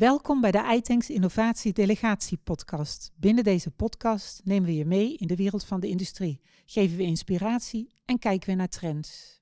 [0.00, 3.12] Welkom bij de iTanks Innovatie Delegatie podcast.
[3.16, 7.02] Binnen deze podcast nemen we je mee in de wereld van de industrie, geven we
[7.02, 9.40] inspiratie en kijken we naar trends.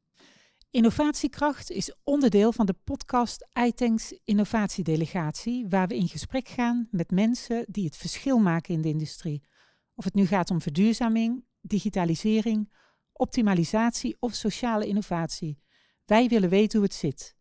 [0.71, 7.11] Innovatiekracht is onderdeel van de podcast iTanks Innovatie Delegatie, waar we in gesprek gaan met
[7.11, 9.43] mensen die het verschil maken in de industrie.
[9.95, 12.73] Of het nu gaat om verduurzaming, digitalisering,
[13.13, 15.59] optimalisatie of sociale innovatie.
[16.05, 17.37] Wij willen weten hoe het zit.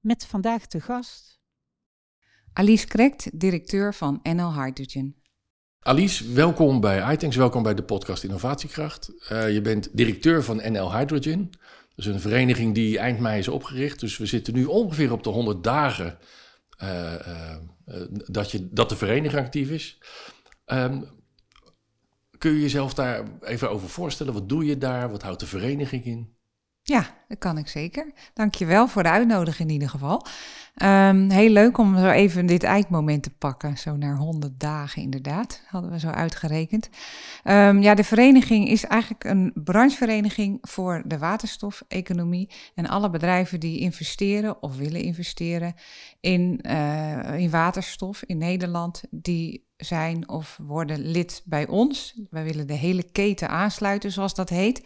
[0.00, 1.42] Met vandaag te gast
[2.56, 5.16] Alice Krekt, directeur van NL Hydrogen.
[5.80, 9.12] Alice, welkom bij iTanks, welkom bij de podcast Innovatiekracht.
[9.32, 11.50] Uh, je bent directeur van NL Hydrogen.
[11.50, 14.00] Dat is een vereniging die eind mei is opgericht.
[14.00, 16.18] Dus we zitten nu ongeveer op de 100 dagen
[16.82, 17.56] uh, uh,
[18.08, 19.98] dat, je, dat de vereniging actief is.
[20.66, 21.04] Um,
[22.38, 24.32] kun je jezelf daar even over voorstellen?
[24.32, 25.10] Wat doe je daar?
[25.10, 26.34] Wat houdt de vereniging in?
[26.86, 28.12] Ja, dat kan ik zeker.
[28.34, 30.26] Dankjewel voor de uitnodiging in ieder geval.
[30.82, 33.78] Um, heel leuk om zo even dit eindmoment te pakken.
[33.78, 36.88] Zo naar 100 dagen inderdaad, hadden we zo uitgerekend.
[37.44, 42.50] Um, ja, de vereniging is eigenlijk een branchevereniging voor de waterstofeconomie.
[42.74, 45.74] En alle bedrijven die investeren of willen investeren
[46.20, 52.20] in, uh, in waterstof in Nederland, die zijn of worden lid bij ons.
[52.30, 54.82] Wij willen de hele keten aansluiten, zoals dat heet.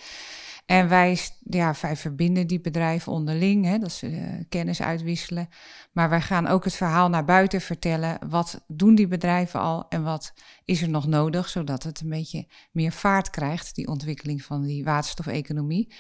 [0.68, 1.18] En wij,
[1.50, 5.48] ja, verbinden die bedrijven onderling, hè, dat ze uh, kennis uitwisselen.
[5.92, 8.18] Maar wij gaan ook het verhaal naar buiten vertellen.
[8.28, 10.32] Wat doen die bedrijven al en wat
[10.64, 14.84] is er nog nodig, zodat het een beetje meer vaart krijgt, die ontwikkeling van die
[14.84, 15.94] waterstofeconomie.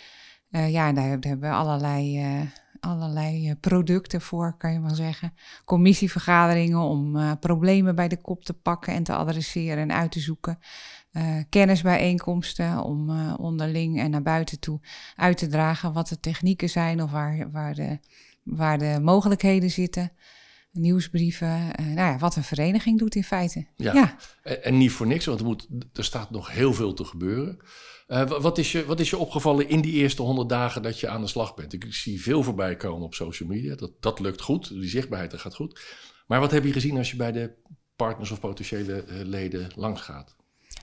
[0.50, 2.40] Uh, ja, daar hebben we allerlei, uh,
[2.80, 5.34] allerlei producten voor, kan je wel zeggen.
[5.64, 10.58] Commissievergaderingen om problemen bij de kop te pakken en te adresseren en uit te zoeken
[11.12, 14.80] uh, kennisbijeenkomsten om uh, onderling en naar buiten toe
[15.16, 17.98] uit te dragen wat de technieken zijn of waar, waar, de,
[18.42, 20.12] waar de mogelijkheden zitten.
[20.72, 23.66] Nieuwsbrieven, uh, nou ja, wat een vereniging doet in feite.
[23.76, 24.16] Ja, ja.
[24.42, 27.58] En, en, niet voor niks, want er, moet, er staat nog heel veel te gebeuren.
[28.26, 31.20] wat, is je, wat is je opgevallen in die eerste honderd dagen dat je aan
[31.20, 31.72] de slag bent?
[31.72, 35.30] Ik, ik zie veel voorbij komen op social media, dat, dat lukt goed, die zichtbaarheid
[35.30, 35.80] dat gaat goed.
[36.26, 37.52] Maar wat heb je gezien als je bij de
[37.96, 40.37] partners of potentiële leden langs gaat?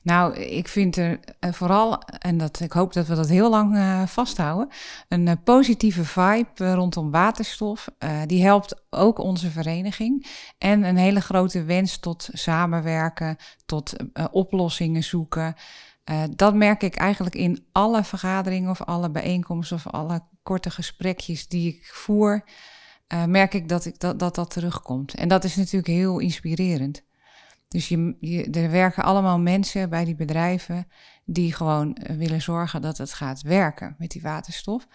[0.06, 3.76] Nou, ik vind er eh, vooral, en dat, ik hoop dat we dat heel lang
[3.76, 4.70] uh, vasthouden,
[5.08, 7.88] een uh, positieve vibe rondom waterstof.
[8.26, 10.28] die helpt ook onze vereniging.
[10.58, 13.96] En een hele grote wens tot samenwerken, tot
[14.32, 15.56] oplossingen zoeken.
[16.36, 21.74] dat merk ik eigenlijk in alle vergaderingen of alle bijeenkomsten of alle korte gesprekjes die
[21.74, 22.44] ik voer.
[23.28, 25.14] merk ik dat, ik dat, dat dat terugkomt.
[25.14, 27.05] En dat is natuurlijk heel inspirerend.
[27.76, 30.88] Dus je, je, er werken allemaal mensen bij die bedrijven
[31.26, 34.88] die gewoon eh, willen zorgen dat het gaat werken met die waterstof.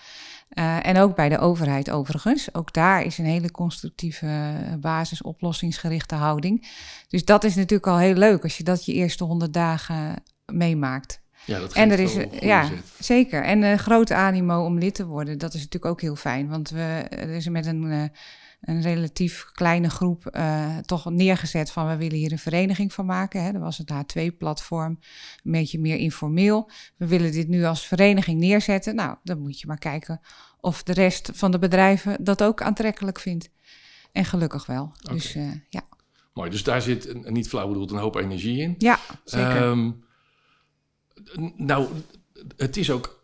[0.50, 2.54] Uh, en ook bij de overheid overigens.
[2.54, 6.68] Ook daar is een hele constructieve eh, basisoplossingsgerichte houding.
[7.08, 11.20] Dus dat is natuurlijk al heel leuk als je dat je eerste honderd dagen meemaakt.
[11.44, 13.42] Ja, dat en er is ja, zeker.
[13.42, 16.48] En een grote animo om lid te worden, dat is natuurlijk ook heel fijn.
[16.48, 18.10] Want we, er is met een
[18.60, 23.42] een relatief kleine groep uh, toch neergezet van we willen hier een vereniging van maken.
[23.42, 23.52] Hè.
[23.52, 24.98] Dat was het H2-platform,
[25.44, 26.70] een beetje meer informeel.
[26.96, 28.94] We willen dit nu als vereniging neerzetten.
[28.94, 30.20] Nou, dan moet je maar kijken
[30.60, 33.50] of de rest van de bedrijven dat ook aantrekkelijk vindt.
[34.12, 34.92] En gelukkig wel.
[35.12, 35.82] Dus uh, ja.
[36.34, 38.74] Mooi, dus daar zit, niet flauw bedoeld, een hoop energie in.
[38.78, 39.62] Ja, zeker.
[39.62, 40.04] Um,
[41.56, 41.88] nou,
[42.56, 43.19] het is ook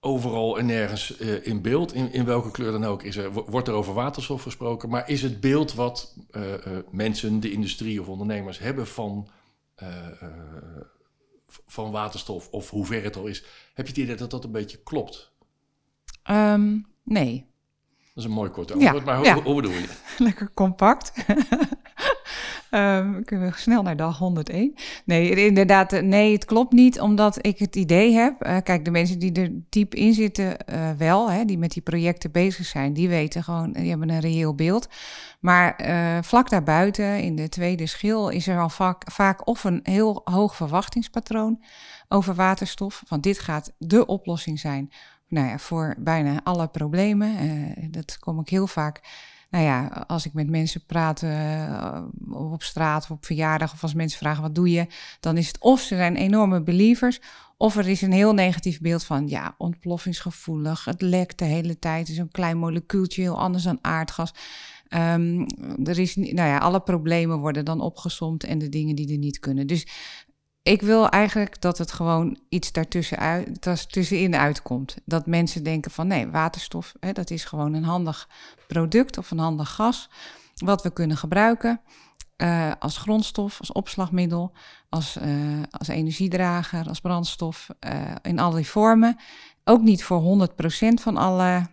[0.00, 3.68] overal en nergens uh, in beeld, in, in welke kleur dan ook, is er, wordt
[3.68, 4.88] er over waterstof gesproken.
[4.88, 6.56] Maar is het beeld wat uh, uh,
[6.90, 9.28] mensen, de industrie of ondernemers hebben van,
[11.66, 13.44] van waterstof, of hoe ver het al is,
[13.74, 15.32] heb je het idee dat dat een beetje klopt?
[16.30, 17.46] Um, nee.
[17.98, 19.42] Dat is een mooi kort antwoord, ja, maar hoe, ja.
[19.42, 19.88] hoe bedoel je?
[20.18, 21.12] Lekker compact.
[22.70, 24.74] Um, kunnen we snel naar dag 101?
[25.04, 28.46] Nee, inderdaad, eh, nee, het klopt niet, omdat ik het idee heb.
[28.46, 31.82] Uh, kijk, de mensen die er diep in zitten, uh, wel, hè, die met die
[31.82, 34.88] projecten bezig zijn, die weten gewoon, die hebben een reëel beeld.
[35.40, 35.76] Maar
[36.24, 40.56] vlak daarbuiten, in de tweede schil, is er al vaak, vaak of een heel hoog
[40.56, 41.62] verwachtingspatroon
[42.08, 43.02] over waterstof.
[43.08, 44.90] Want dit gaat de oplossing zijn
[45.28, 47.36] nou ja, voor bijna alle problemen.
[47.90, 49.00] dat kom ik heel vaak
[49.50, 53.94] nou ja, als ik met mensen praat uh, op straat of op verjaardag of als
[53.94, 54.86] mensen vragen wat doe je,
[55.20, 57.20] dan is het of ze zijn enorme believers
[57.56, 62.08] of er is een heel negatief beeld van ja, ontploffingsgevoelig, het lekt de hele tijd,
[62.08, 64.34] is een klein molecuultje, heel anders dan aardgas.
[64.88, 65.46] Um,
[65.84, 69.38] er is, nou ja, alle problemen worden dan opgesomd en de dingen die er niet
[69.38, 69.66] kunnen.
[69.66, 69.86] Dus
[70.62, 74.96] ik wil eigenlijk dat het gewoon iets daartussen uit, dat tussenin uitkomt.
[75.04, 78.28] Dat mensen denken van nee, waterstof, hè, dat is gewoon een handig
[78.66, 80.10] product of een handig gas.
[80.54, 81.80] wat we kunnen gebruiken
[82.42, 84.52] uh, als grondstof, als opslagmiddel,
[84.88, 89.16] als, uh, als energiedrager, als brandstof, uh, in al die vormen.
[89.64, 90.54] Ook niet voor 100%
[91.00, 91.66] van alle,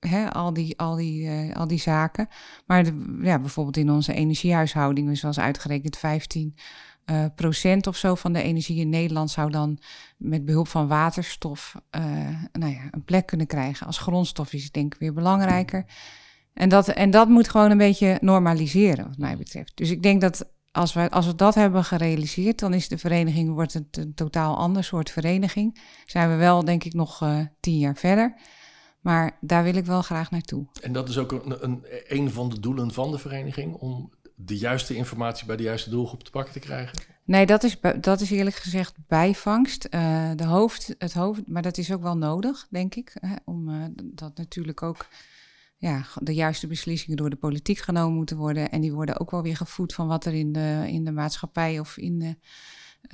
[0.00, 2.28] hè, al, die, al, die, al die zaken.
[2.66, 2.84] Maar
[3.22, 6.54] ja, bijvoorbeeld in onze energiehuishouding is wel uitgerekend 15
[7.34, 9.78] procent of zo van de energie in Nederland zou dan
[10.16, 11.74] met behulp van waterstof
[12.52, 13.86] nou ja, een plek kunnen krijgen.
[13.86, 15.84] Als grondstof is het denk ik weer belangrijker.
[16.52, 19.76] En dat, en dat moet gewoon een beetje normaliseren, wat mij betreft.
[19.76, 23.52] Dus ik denk dat als we, als we dat hebben gerealiseerd, dan is de vereniging
[23.52, 25.80] wordt het een totaal ander soort vereniging.
[26.06, 28.34] Zijn we wel, denk ik, nog uh, tien jaar verder.
[29.00, 30.66] Maar daar wil ik wel graag naartoe.
[30.80, 34.10] En dat is ook een, een, een van de doelen van de vereniging, om
[34.44, 36.98] de juiste informatie bij de juiste doelgroep te pakken te krijgen?
[37.24, 39.86] Nee, dat is, dat is eerlijk gezegd bijvangst.
[39.90, 43.16] Uh, de hoofd, het hoofd, maar dat is ook wel nodig, denk ik.
[43.20, 45.06] Hè, om uh, dat natuurlijk ook
[45.76, 48.70] ja, de juiste beslissingen door de politiek genomen moeten worden.
[48.70, 51.78] En die worden ook wel weer gevoed van wat er in de, in de maatschappij
[51.78, 52.36] of in de,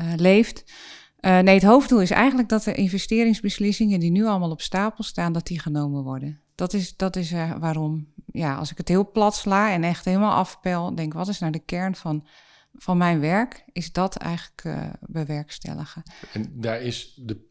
[0.00, 0.72] uh, leeft.
[1.20, 5.46] Nee, het hoofddoel is eigenlijk dat de investeringsbeslissingen die nu allemaal op stapel staan, dat
[5.46, 6.40] die genomen worden.
[6.54, 8.06] Dat is, dat is waarom,
[8.36, 11.52] ja, als ik het heel plat sla en echt helemaal afpel, denk wat is nou
[11.52, 12.26] de kern van,
[12.74, 14.62] van mijn werk, is dat eigenlijk
[15.00, 16.02] bewerkstelligen.
[16.32, 17.46] En daar is de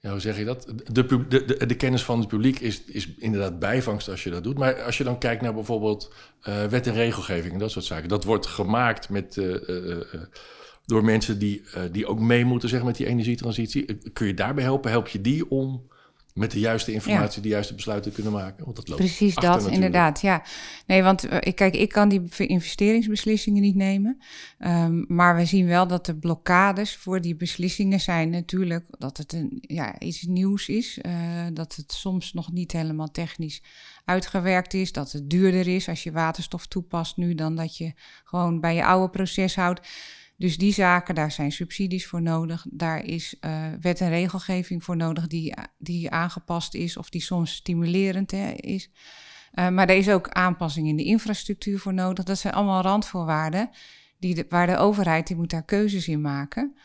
[0.00, 0.72] ja, hoe zeg je dat?
[0.92, 4.58] De, de, de, kennis van het publiek is, is inderdaad bijvangst als je dat doet.
[4.58, 6.14] Maar als je dan kijkt naar bijvoorbeeld
[6.48, 8.08] uh, wet en regelgeving en dat soort zaken.
[8.08, 10.00] Dat wordt gemaakt met, uh,
[10.84, 11.62] door mensen die,
[11.92, 13.98] die ook mee moeten zeg, met die energietransitie.
[14.12, 14.90] Kun je daarbij helpen?
[14.90, 15.88] Help je die om
[16.38, 18.64] met de juiste informatie de juiste besluiten kunnen maken.
[18.64, 20.20] Want dat loopt Precies dat, inderdaad.
[20.20, 20.42] Ja.
[20.86, 24.18] Nee, want uh, kijk, ik kan die investeringsbeslissingen niet nemen.
[24.58, 29.32] Um, maar we zien wel dat de blokkades voor die beslissingen zijn natuurlijk dat het
[29.32, 30.98] een, ja, iets nieuws is.
[31.02, 31.12] Uh,
[31.52, 33.62] dat het soms nog niet helemaal technisch
[34.04, 34.92] uitgewerkt is.
[34.92, 37.92] Dat het duurder is als je waterstof toepast nu dan dat je
[38.24, 39.88] gewoon bij je oude proces houdt.
[40.38, 42.66] Dus die zaken, daar zijn subsidies voor nodig.
[42.70, 47.54] Daar is uh, wet en regelgeving voor nodig die, die aangepast is of die soms
[47.54, 48.90] stimulerend hè, is.
[49.54, 52.24] Uh, maar er is ook aanpassing in de infrastructuur voor nodig.
[52.24, 53.70] Dat zijn allemaal randvoorwaarden
[54.18, 56.76] die waar de overheid die moet daar keuzes in maken.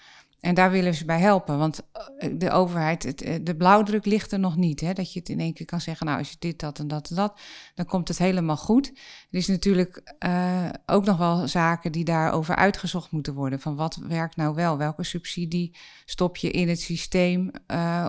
[0.43, 4.31] En daar willen ze bij helpen, want eh, de overheid, het, eh, de blauwdruk ligt
[4.31, 4.79] er nog niet.
[4.79, 4.93] Hè?
[4.93, 7.09] Dat je het in één keer kan zeggen, nou als je dit, dat en dat
[7.09, 7.39] en dat,
[7.75, 8.87] dan komt het helemaal goed.
[9.31, 13.59] Er is natuurlijk uh, ook nog wel zaken die daarover uitgezocht moeten worden.
[13.59, 14.77] Van wat werkt nou wel?
[14.77, 15.75] Welke subsidie
[16.05, 17.51] stop je in het systeem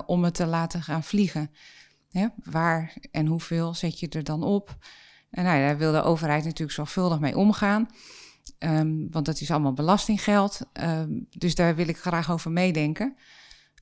[0.06, 1.50] om het te laten gaan vliegen?
[2.10, 2.26] Hè?
[2.44, 4.76] Waar en hoeveel zet je er dan op?
[5.30, 7.88] En nou daar wil de overheid natuurlijk zorgvuldig mee omgaan.
[8.58, 10.60] Um, want dat is allemaal belastinggeld.
[10.72, 13.16] Um, dus daar wil ik graag over meedenken.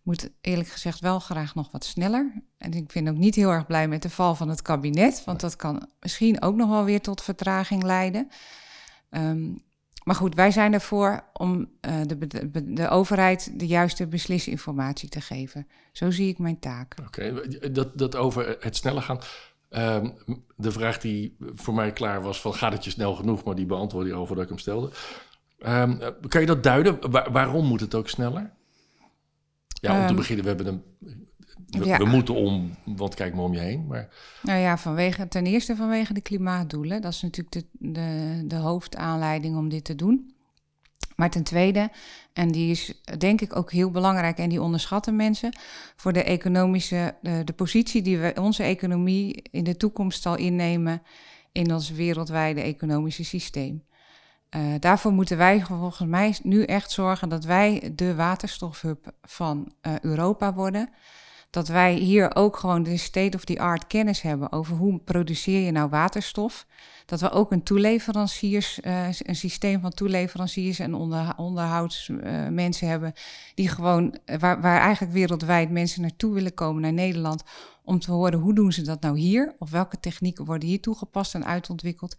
[0.03, 2.43] Moet eerlijk gezegd wel graag nog wat sneller.
[2.59, 5.23] En ik ben ook niet heel erg blij met de val van het kabinet.
[5.25, 8.29] Want dat kan misschien ook nog wel weer tot vertraging leiden.
[9.11, 9.63] Um,
[10.05, 15.21] maar goed, wij zijn ervoor om uh, de, de, de, overheid de juiste beslisinformatie te
[15.21, 15.69] geven.
[15.93, 16.95] Zo zie ik mijn taak.
[17.07, 19.19] Oké, okay, dat, dat over het sneller gaan.
[19.77, 20.15] Um,
[20.57, 23.67] de vraag die voor mij klaar was van gaat het je snel genoeg, maar die
[23.67, 24.91] beantwoordde je al voordat ik hem stelde.
[25.67, 25.99] Um,
[26.29, 27.11] kan je dat duiden?
[27.11, 28.53] Waar, waarom moet het ook sneller?
[29.69, 30.83] Ja, om um, te beginnen, we hebben een
[31.79, 31.97] we, ja.
[31.97, 33.87] we, moeten om, want kijk maar om je heen.
[33.87, 34.09] Maar...
[34.43, 37.01] Nou ja, vanwege, ten eerste vanwege de klimaatdoelen.
[37.01, 40.35] Dat is natuurlijk de, de, de hoofdaanleiding om dit te doen.
[41.23, 41.91] Maar ten tweede,
[42.33, 45.57] en die is denk ik ook heel belangrijk en die onderschatten mensen,
[45.97, 51.03] voor de economische, de, positie die we, onze economie in de toekomst zal innemen
[51.53, 53.85] in ons wereldwijde economische systeem.
[54.57, 59.93] Uh, daarvoor moeten wij volgens mij nu echt zorgen dat wij de waterstofhub van uh,
[60.01, 60.89] Europa worden
[61.53, 66.67] dat wij hier ook gewoon de state-of-the-art kennis hebben over hoe produceer je nou waterstof.
[67.07, 73.13] Dat we ook een toeleveranciers, uh, een systeem van toeleveranciers en onder, onderhoudsmensen hebben,
[73.55, 77.43] die gewoon, eh, waar, waar eigenlijk wereldwijd mensen naartoe willen komen naar Nederland,
[77.85, 81.35] om te horen hoe doen ze dat nou hier, of welke technieken worden hier toegepast
[81.35, 82.17] en uitontwikkeld.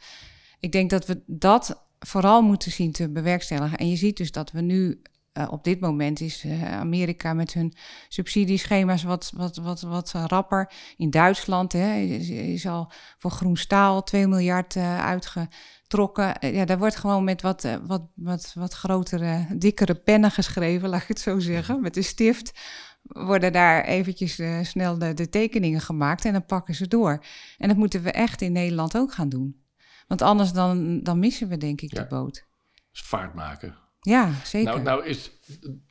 [0.59, 3.77] Ik denk dat we dat vooral moeten zien te bewerkstelligen.
[3.77, 5.01] En je ziet dus dat we nu
[5.33, 7.73] uh, op dit moment is uh, Amerika met hun
[8.07, 10.71] subsidieschema's wat, wat, wat, wat rapper.
[10.97, 16.53] In Duitsland hè, is, is, al voor groen staal 2 miljard uh, uitgetrokken.
[16.53, 21.07] ja, daar wordt gewoon met wat, wat, wat, wat grotere, dikkere pennen geschreven, laat ik
[21.07, 21.81] het zo zeggen.
[21.81, 22.59] Met een stift
[23.01, 27.23] worden daar eventjes snel de, de tekeningen gemaakt en dan pakken ze door.
[27.57, 29.61] En dat moeten we echt in Nederland ook gaan doen.
[30.07, 32.01] Want anders dan, dan missen we denk ik ja.
[32.01, 32.45] de boot.
[32.91, 33.82] Dus vaart maken.
[34.03, 34.71] Ja, zeker.
[34.71, 35.31] Nou, nou is,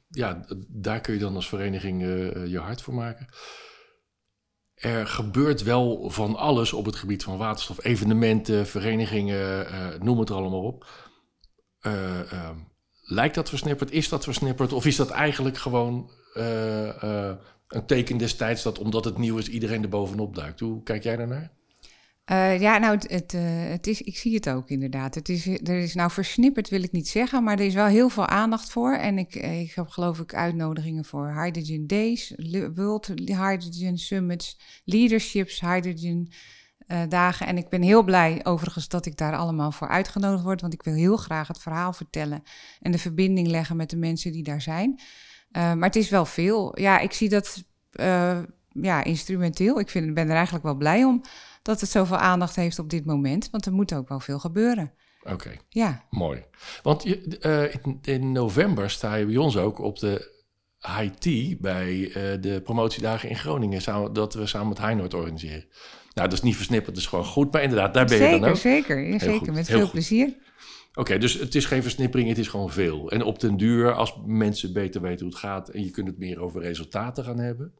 [0.08, 3.26] ja, daar kun je dan als vereniging uh, je hart voor maken.
[4.74, 7.84] er gebeurt wel van alles op het gebied van waterstof.
[7.84, 10.86] Evenementen, verenigingen, uh, noem het er allemaal op.
[11.86, 12.50] Uh, uh,
[13.02, 13.90] lijkt dat versnipperd?
[13.90, 14.72] Is dat versnipperd?
[14.72, 19.88] Of is dat eigenlijk gewoon een teken destijds dat omdat het nieuw is, iedereen er
[19.88, 20.60] bovenop duikt?
[20.60, 21.52] Hoe kijk jij daarnaar?
[22.30, 25.14] Uh, ja, nou, het, uh, het, is, ik zie het ook inderdaad.
[25.14, 28.08] Het is, er is nou versnipperd, wil ik niet zeggen, maar er is wel heel
[28.08, 28.94] veel aandacht voor.
[28.94, 32.34] En ik, ik heb geloof ik uitnodigingen voor Hydrogen Days,
[32.74, 36.28] World Hydrogen Summits, Leaderships, Hydrogen
[37.08, 37.46] dagen.
[37.46, 40.82] En ik ben heel blij overigens dat ik daar allemaal voor uitgenodigd word, want ik
[40.82, 42.42] wil heel graag het verhaal vertellen
[42.80, 45.00] en de verbinding leggen met de mensen die daar zijn.
[45.52, 46.80] maar het is wel veel.
[46.80, 47.64] Ja, ik zie dat
[48.74, 49.80] ja, instrumenteel.
[49.80, 51.22] Ik vind, ben er eigenlijk wel blij om
[51.62, 53.50] dat het zoveel aandacht heeft op dit moment.
[53.50, 54.92] Want er moet ook wel veel gebeuren.
[55.22, 55.50] Oké.
[55.68, 56.06] Ja.
[56.10, 56.44] Mooi.
[56.82, 60.40] Want je, uh, in, in, november sta je bij ons ook op de
[61.00, 63.82] IT bij uh, de promotiedagen in Groningen.
[63.82, 65.64] Samen, dat we samen met Heinoord organiseren.
[66.14, 67.52] Nou, dat is niet versnipperd, dat is gewoon goed.
[67.52, 68.56] Maar inderdaad, daar ben zeker, je dan ook.
[68.56, 69.52] Zeker, ja, zeker.
[69.52, 70.36] Met veel plezier.
[70.94, 73.10] Oké, dus het is geen versnippering, het is gewoon veel.
[73.10, 75.68] En op den duur, als mensen beter weten hoe het gaat...
[75.68, 77.74] en je kunt het meer over resultaten gaan hebben...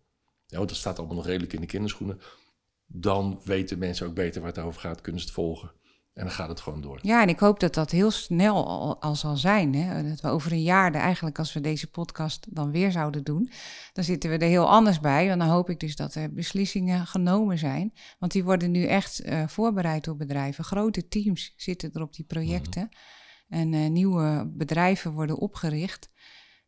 [0.53, 2.21] Ja, dat staat allemaal nog redelijk in de kinderschoenen
[2.93, 5.73] dan weten mensen ook beter waar het over gaat, kunnen ze het volgen.
[6.13, 6.99] En dan gaat het gewoon door.
[7.03, 9.75] Ja, en ik hoop dat dat heel snel al, al zal zijn.
[9.75, 10.09] Hè?
[10.09, 13.51] Dat we over een jaar, eigenlijk als we deze podcast dan weer zouden doen,
[13.93, 15.31] dan zitten we er heel anders bij.
[15.31, 17.93] En dan hoop ik dus dat er beslissingen genomen zijn.
[18.19, 20.65] Want die worden nu echt uh, voorbereid door bedrijven.
[20.65, 22.91] Grote teams zitten er op die projecten.
[22.91, 23.61] Mhm.
[23.61, 26.11] En uh, nieuwe bedrijven worden opgericht.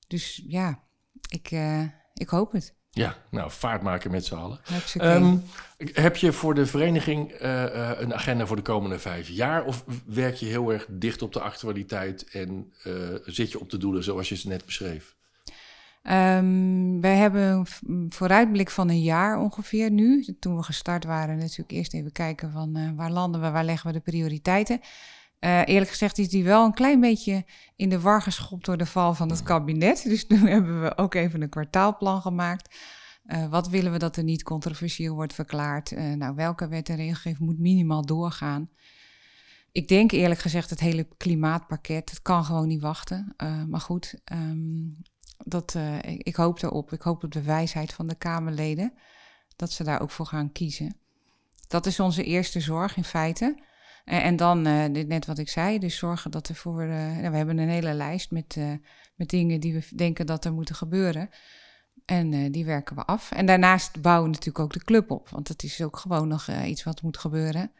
[0.06, 0.84] Dus ja,
[1.28, 1.82] ik, uh,
[2.14, 2.74] ik hoop het.
[2.94, 4.60] Ja, nou, vaart maken met z'n allen.
[5.00, 5.42] Um,
[5.78, 9.64] heb je voor de vereniging uh, uh, een agenda voor de komende vijf jaar?
[9.64, 13.76] Of werk je heel erg dicht op de actualiteit en uh, zit je op de
[13.76, 15.14] doelen zoals je ze net beschreef?
[16.02, 20.36] Um, wij hebben een vooruitblik van een jaar ongeveer nu.
[20.40, 23.92] Toen we gestart waren, natuurlijk eerst even kijken van waar landen we, waar leggen we
[23.92, 24.80] de prioriteiten.
[25.40, 27.44] Eerlijk gezegd is die wel een klein beetje
[27.76, 30.02] in de war geschopt door de val van het kabinet.
[30.08, 32.74] Dus nu hebben we ook even een kwartaalplan gemaakt.
[33.26, 35.90] Uh, wat willen we dat er niet controversieel wordt verklaard?
[35.90, 38.70] Uh, nou, welke wet en regelgeving moet minimaal doorgaan?
[39.72, 43.34] Ik denk eerlijk gezegd, het hele klimaatpakket, het kan gewoon niet wachten.
[43.68, 44.96] Maar goed, um,
[45.44, 46.92] dat, ik, hoop erop.
[46.92, 48.92] Ik hoop op de wijsheid van de Kamerleden.
[49.56, 50.96] Dat ze daar ook voor gaan kiezen.
[51.68, 53.58] Dat is onze eerste zorg in feite.
[54.04, 56.86] En, dan, net wat ik zei, dus zorgen dat er voor...
[56.86, 58.56] Nou, we hebben een hele lijst met,
[59.14, 61.30] met dingen die we denken dat er moeten gebeuren.
[62.04, 63.30] En uh, die werken we af.
[63.30, 65.28] En daarnaast bouwen we natuurlijk ook de club op.
[65.28, 67.70] Want het is ook gewoon nog uh, iets wat moet gebeuren.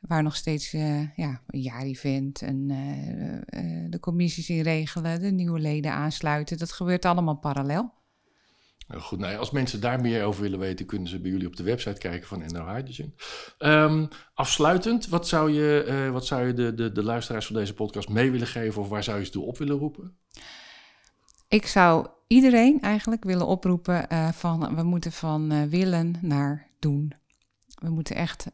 [0.00, 2.66] Waar nog steeds uh, ja, een jaarevent en
[3.90, 6.58] de commissies in regelen, de nieuwe leden aansluiten.
[6.58, 7.92] Dat gebeurt allemaal parallel.
[9.00, 11.62] Goed, nou als mensen daar meer over willen weten, kunnen ze bij jullie op de
[11.62, 13.14] website kijken van NL Hydrogen.
[13.58, 18.08] Um, afsluitend, wat zou je, wat zou je de, de, de luisteraars van deze podcast
[18.08, 20.16] mee willen geven of waar zou je ze toe op willen roepen?
[21.48, 27.12] Ik zou iedereen eigenlijk willen oproepen uh, van we moeten van uh, willen naar doen.
[27.74, 28.46] We moeten echt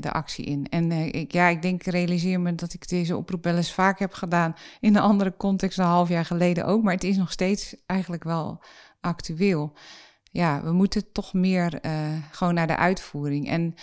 [0.00, 0.68] de actie in.
[0.68, 4.12] En ik, ja, ik denk, realiseer me dat ik deze oproep wel eens vaak heb
[4.12, 6.82] gedaan in een andere context, een half jaar geleden ook.
[6.82, 8.62] Maar het is nog steeds eigenlijk wel
[9.04, 9.72] actueel.
[10.30, 11.80] Ja, we moeten toch meer
[12.30, 13.48] gewoon naar de uitvoering.
[13.48, 13.74] En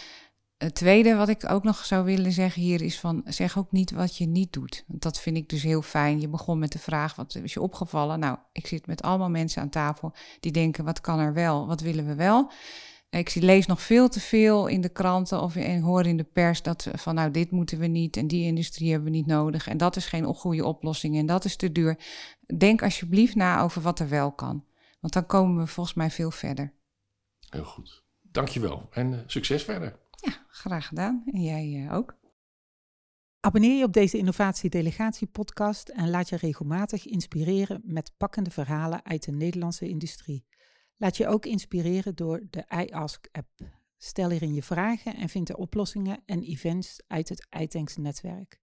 [0.58, 3.92] het tweede wat ik ook nog zou willen zeggen hier is van zeg ook niet
[3.92, 4.84] wat je niet doet.
[4.88, 6.20] Dat vind ik dus heel fijn.
[6.22, 8.20] Je begon met de vraag wat is je opgevallen?
[8.20, 11.68] Nou, ik zit met allemaal mensen aan tafel die denken wat kan er wel?
[11.68, 12.51] Wat willen we wel?
[13.10, 16.62] Ik lees nog veel te veel in de kranten of en hoor in de pers
[16.62, 19.78] dat van nou dit moeten we niet en die industrie hebben we niet nodig en
[19.78, 21.98] dat is geen goede oplossing en dat is te duur.
[22.58, 24.63] Denk alsjeblieft na over wat er wel kan.
[25.01, 26.74] Want dan komen we volgens mij veel verder.
[27.50, 28.03] Heel goed.
[28.22, 30.00] Dankjewel en uh, succes verder.
[30.12, 31.24] Ja, graag gedaan.
[31.25, 32.20] En jij uh, ook.
[33.39, 39.05] Abonneer je op deze Innovatie Delegatie podcast en laat je regelmatig inspireren met pakkende verhalen
[39.05, 40.46] uit de Nederlandse industrie.
[40.98, 43.50] Laat je ook inspireren door de iAsk-app.
[43.98, 48.60] Stel hierin je vragen en vind de oplossingen en events uit het iTanks netwerk.